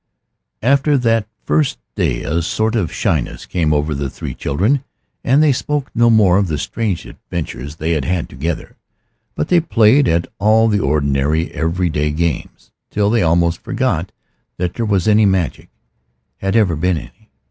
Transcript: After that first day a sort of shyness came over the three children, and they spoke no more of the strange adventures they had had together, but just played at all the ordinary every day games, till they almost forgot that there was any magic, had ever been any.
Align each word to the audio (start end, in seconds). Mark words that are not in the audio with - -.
After 0.63 0.97
that 0.97 1.27
first 1.45 1.77
day 1.93 2.23
a 2.23 2.41
sort 2.41 2.75
of 2.75 2.91
shyness 2.91 3.45
came 3.45 3.71
over 3.71 3.93
the 3.93 4.09
three 4.09 4.33
children, 4.33 4.83
and 5.23 5.43
they 5.43 5.51
spoke 5.51 5.91
no 5.93 6.09
more 6.09 6.39
of 6.39 6.47
the 6.47 6.57
strange 6.57 7.05
adventures 7.05 7.75
they 7.75 7.91
had 7.91 8.03
had 8.05 8.27
together, 8.27 8.77
but 9.35 9.49
just 9.49 9.69
played 9.69 10.07
at 10.07 10.25
all 10.39 10.67
the 10.69 10.79
ordinary 10.79 11.51
every 11.51 11.89
day 11.91 12.09
games, 12.09 12.71
till 12.89 13.11
they 13.11 13.21
almost 13.21 13.61
forgot 13.61 14.11
that 14.57 14.73
there 14.73 14.87
was 14.87 15.07
any 15.07 15.27
magic, 15.27 15.69
had 16.37 16.55
ever 16.55 16.75
been 16.75 16.97
any. 16.97 17.29